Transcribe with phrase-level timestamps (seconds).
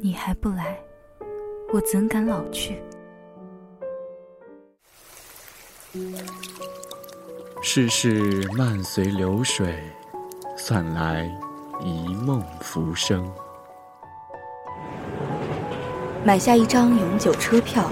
[0.00, 0.78] 你还不来，
[1.72, 2.80] 我怎敢老去？
[7.62, 9.74] 世事漫随流水，
[10.56, 11.28] 算来
[11.80, 13.28] 一梦浮生。
[16.24, 17.90] 买下一张永久车票，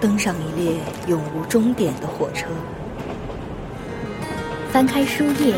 [0.00, 2.46] 登上一列永无终点的火车。
[4.70, 5.54] 翻开书页，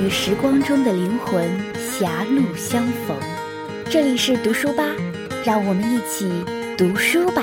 [0.00, 1.48] 与时光中的灵魂
[1.78, 3.16] 狭路相逢。
[3.88, 4.84] 这里是读书吧，
[5.42, 6.30] 让我们一起
[6.76, 7.42] 读书吧。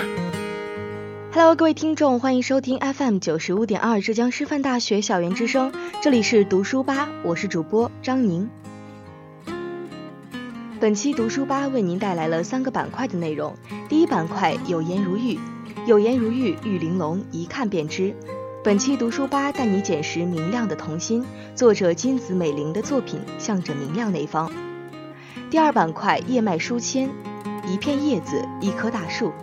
[1.34, 5.72] Hello，各位听众，欢迎收听 FM 九十五点二浙江师范大学校园之声。
[6.00, 8.48] 这里是读书吧，我是主播张宁。
[10.80, 13.56] 本期读书吧为您带来了三个板块的内容。
[13.90, 15.40] 第一板块有颜如玉，
[15.88, 18.14] 有颜如玉，玉玲珑，一看便知。
[18.64, 21.26] 本期读书吧带你捡拾明亮的童心，
[21.56, 24.50] 作者金子美玲的作品《向着明亮那方》。
[25.50, 27.10] 第二板块叶脉书签，
[27.68, 29.34] 一片叶子，一棵大树。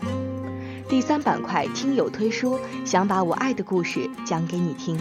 [0.88, 4.98] 第三板块听友推书，想把我爱的故事讲给你听。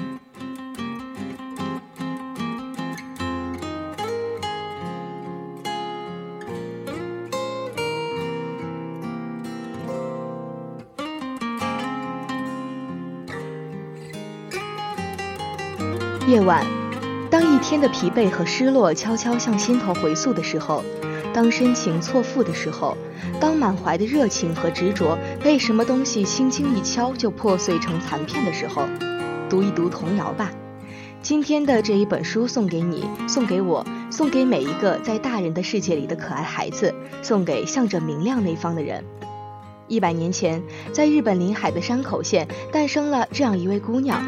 [16.28, 16.66] 夜晚，
[17.30, 20.84] 当一天的疲惫和失落悄悄向心头回溯的时候，
[21.34, 22.96] 当深情错付的时候，
[23.40, 28.84] 当满怀的热情和执着被什么东西轻轻一敲就破碎成残片的时候，
[29.50, 30.52] 读一读童谣吧。
[31.22, 39.04] 今天的这一本书送给你，送给我，送给每一个在大人的世界里的可爱孩子，送给向着明亮那方的人。
[39.88, 40.62] 一百年前，
[40.92, 44.22] 在日本临海的山口县，诞生了这样一位姑娘。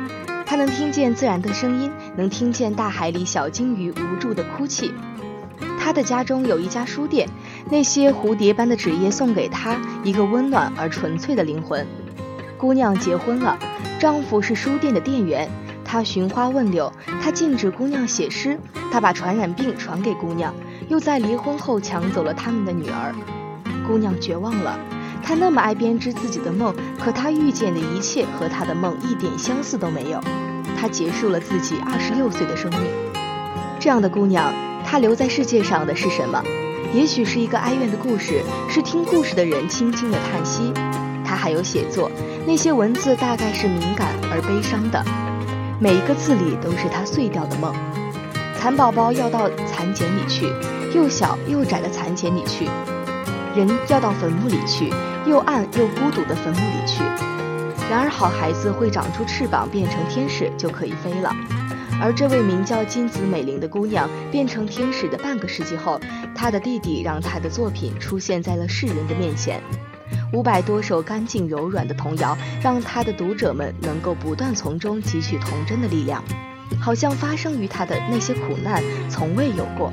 [0.45, 4.91] 她能听见自然的声音，能听见大海里小鲸鱼无助的哭泣。
[5.85, 7.29] 他的家中有一家书店，
[7.69, 11.85] 那些蝴蝶般的纸页送给他一个温暖而纯粹的灵魂。
[12.57, 13.55] 姑娘结婚了，
[13.99, 15.47] 丈夫是书店的店员。
[15.85, 18.59] 他寻花问柳，他禁止姑娘写诗，
[18.91, 20.51] 他把传染病传给姑娘，
[20.87, 23.13] 又在离婚后抢走了他们的女儿。
[23.87, 24.79] 姑娘绝望了。
[25.21, 30.19] 她那么爱编织自己的梦，可她遇见的一切和她的梦一点相似都没有。
[30.75, 32.81] 她结束了自己二十六岁的生命。
[33.79, 34.51] 这样的姑娘，
[34.85, 36.41] 他留在世界上的是什么？
[36.93, 40.71] 也许是一个哀怨的故事，是听故事的人轻轻的叹息。
[41.25, 42.09] 他还有写作，
[42.45, 45.03] 那些文字大概是敏感而悲伤的，
[45.79, 47.73] 每一个字里都是他碎掉的梦。
[48.57, 50.45] 蚕宝宝要到蚕茧里去，
[50.93, 52.69] 又小又窄的蚕茧里去。
[53.55, 54.93] 人要到坟墓里去。
[55.27, 57.01] 又暗又孤独的坟墓里去。
[57.89, 61.35] 然而，好孩子会长出翅膀，变成天使，就可以飞了。
[62.01, 65.99] 而这位名叫金子美玲的姑娘，变成天使的半个世纪后，
[66.35, 69.61] 她的弟弟让她的作品出现在了世人的面前。
[70.33, 76.23] 五百多首干净柔软的童谣，让她的读者们能够不断从中汲取童真的力量，
[76.79, 79.91] 好像发生于她的那些苦难从未有过。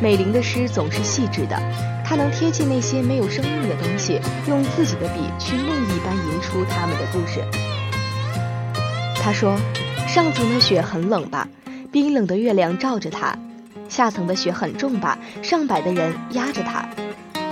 [0.00, 1.60] 美玲的诗总是细致的。
[2.04, 7.42] 她能贴近那些没有生命的东西，用自己的笔去梦一般吟出他们的故事。
[9.20, 9.56] 她说
[10.16, 11.46] ：“上层的雪很冷吧，
[11.92, 13.36] 冰冷的月亮照着它；
[13.86, 16.88] 下层的雪很重吧，上百的人压着它；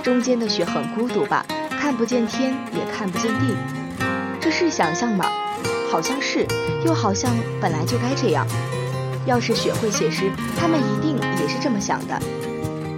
[0.01, 1.45] 中间的雪很孤独吧，
[1.79, 3.55] 看不见天，也看不见地。
[4.41, 5.27] 这是想象吗？
[5.91, 6.43] 好像是，
[6.83, 7.31] 又好像
[7.61, 8.47] 本来就该这样。
[9.27, 12.19] 要是雪会写诗，他们一定也是这么想的。”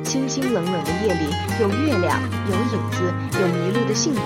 [0.01, 1.25] 清清冷冷的夜里，
[1.59, 4.21] 有月亮，有影子，有迷路的幸福。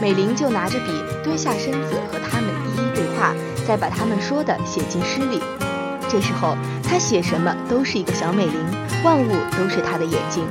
[0.00, 0.92] 美玲就拿着笔，
[1.24, 3.34] 蹲下身子和他们一一对话，
[3.66, 5.40] 再把他们说的写进诗里。
[6.08, 8.54] 这时候，他写什么都是一个小美玲，
[9.02, 10.44] 万物都是他的眼睛。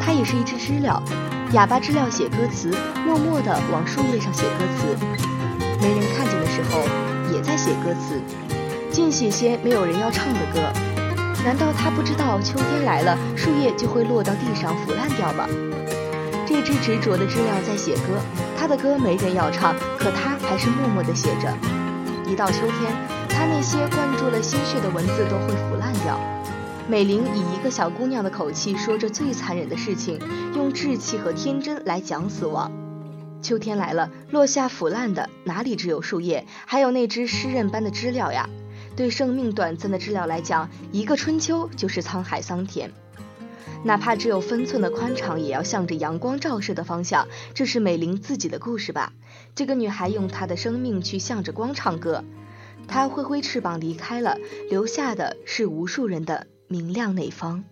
[0.00, 1.02] 他也是一只知了，
[1.52, 2.70] 哑巴知了写歌词，
[3.04, 4.96] 默默地往树叶上写歌词。
[5.80, 6.80] 没人看见的时候，
[7.34, 8.20] 也在写歌词，
[8.90, 10.60] 尽写些没有人要唱的歌。
[11.44, 15.46] 难道他不知道秋天来了，树叶就会落到地上腐烂掉吗？
[16.54, 18.22] 那只执着的知了在写歌，
[18.56, 21.52] 他的歌没人要唱，可他还是默默地写着。
[22.30, 22.94] 一到秋天，
[23.28, 26.16] 他那些灌注了心血的文字都会腐烂掉。
[26.86, 30.16] 美玲以一个小姑娘的口气说着最残忍的事情，
[30.54, 32.70] 用稚气和天真来讲死亡。
[33.42, 38.48] 秋天来了，落下腐烂的哪里只有树叶，还有那只诗人般的知了呀？
[38.94, 42.92] 对生命短暂的知了来讲，一个春秋就是沧海桑田。
[43.84, 47.28] 哪怕只有分寸的宽敞，也要向着阳光照射的方向。
[47.52, 49.12] 这是美玲自己的故事吧？
[49.54, 52.24] 这个女孩用她的生命去向着光唱歌。
[52.88, 54.38] 她挥挥翅膀离开了，
[54.70, 57.64] 留下的是无数人的明亮那方。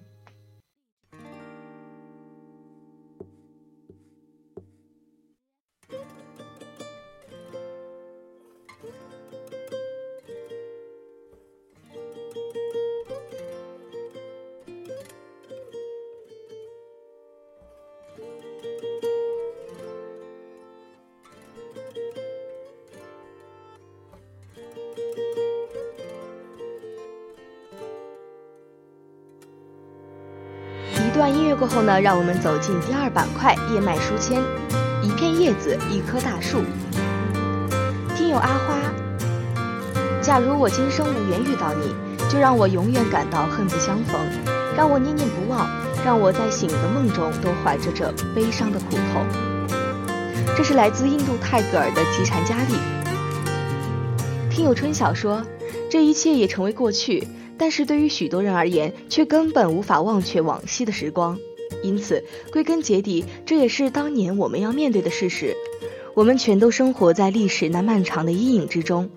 [31.13, 34.43] 段音乐过后呢，让我们走进第二板块——叶脉书签。
[35.03, 36.63] 一片叶子，一棵大树。
[38.17, 38.79] 听友阿花，
[40.23, 41.95] 假如我今生无缘遇到你，
[42.31, 44.19] 就让我永远感到恨不相逢，
[44.75, 45.69] 让我念念不忘，
[46.03, 49.27] 让我在醒的梦中都怀着这悲伤的苦痛。
[50.57, 52.75] 这是来自印度泰戈尔的《吉禅佳丽》。
[54.51, 55.43] 听友春晓说，
[55.91, 57.29] 这一切也成为过去，
[57.63, 61.39] 但是对于许多人而言，却根本无法忘却往昔的时光。
[61.81, 65.57] 因此，归根结底，这也是当年我们要面对的事实。
[66.13, 69.09] 我们全都生活在历史那漫长的阴影之中。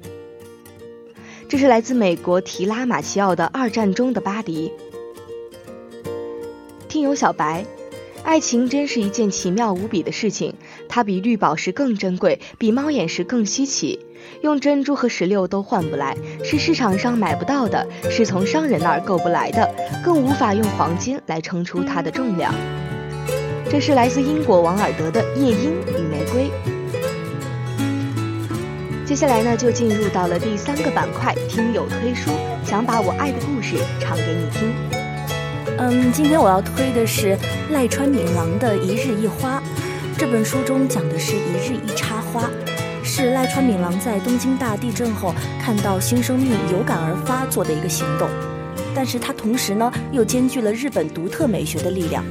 [1.49, 4.69] 这是来自美国提拉马齐奥的《二战中的巴黎》。
[6.87, 7.65] 听友小白，
[8.25, 10.55] 爱情真是一件奇妙无比的事情，
[10.89, 13.99] 它比绿宝石更珍贵，比猫眼石更稀奇。
[14.41, 19.71] 用珍珠和石榴都换不来，是市场上买不到的，是从商人那儿购不来的，
[20.03, 22.51] 更无法用黄金来称出它的重量。
[23.69, 26.45] 这是来自英国王尔德的《夜莺与玫瑰》。
[29.05, 32.31] 接下来呢，就进入到了第三个板块——听友推书，
[32.65, 34.73] 想把我爱的故事唱给你听。
[35.77, 37.37] 嗯，今天我要推的是
[37.71, 39.59] 赖川敏郎的《一日一花》，
[40.17, 42.49] 这本书中讲的是一日一插花。
[43.03, 48.29] 是赖川敏郎在东京大地震后看到新生命有感而发做的一个行动，
[48.95, 52.23] 但是他同时呢又兼具了日本独特美学的力量，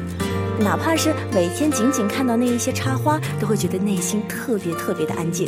[0.58, 5.47] 哪怕是每天仅仅看到那一些插花，都会觉得内心特别特别的安静。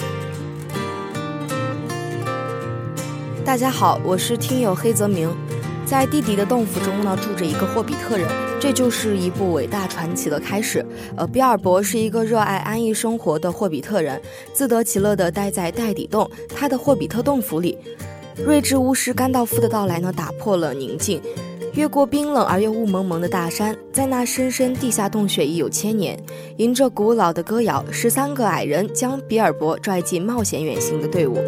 [3.43, 5.35] 大家好，我是听友黑泽明。
[5.87, 8.29] 在地底的洞府中呢，住着一个霍比特人，
[8.61, 10.85] 这就是一部伟大传奇的开始。
[11.17, 14.21] 呃，比尔博是一个热爱安逸生活的霍比特人，
[14.53, 17.79] 自得其乐地待在袋底洞，他的霍比特洞府里。
[18.45, 21.23] 睿智巫师甘道夫的到来呢，打破了宁静，
[21.75, 26.19] 越过冰冷而又雾蒙蒙的大山，在那深深地下洞穴已有千年。
[26.57, 31.39] 迎着古老的歌谣，十三个矮人将比尔博拽进冒险远行的队伍。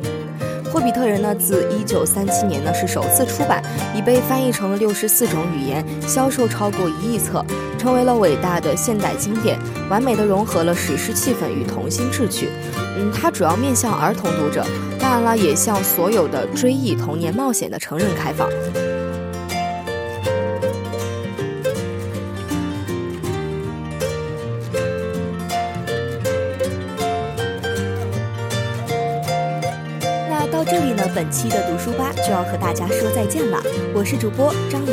[0.69, 3.63] 霍比特人呢，自一九三七年呢是首次出版，
[3.95, 7.45] 已被翻译成了六十四种语言，销售超过一亿册，
[7.79, 12.51] 成为了伟大的现代经典，完美的融合了史诗气氛与童心志趣。
[12.99, 14.65] 嗯，它主要面向儿童读者，
[15.01, 18.49] 当然了，也向所有的追忆童年冒险的成人开放。
[30.59, 33.63] 到这里呢，本期的读书吧就要和大家说再见了。
[33.95, 34.93] 我是主播张琳，